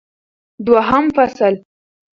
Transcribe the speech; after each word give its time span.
دوهم 0.65 1.05
فصل 1.15 1.53